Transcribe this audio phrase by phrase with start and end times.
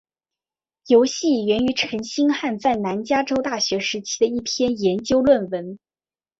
[0.87, 5.77] 游戏源于陈星汉在南加州大学时期的一篇研究论文。